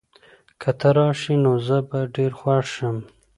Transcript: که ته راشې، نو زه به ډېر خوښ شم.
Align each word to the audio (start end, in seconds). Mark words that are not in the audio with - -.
که 0.61 0.71
ته 0.79 0.89
راشې، 0.97 1.35
نو 1.43 1.51
زه 1.67 1.77
به 1.89 1.99
ډېر 2.15 2.31
خوښ 2.39 2.65
شم. 2.75 2.97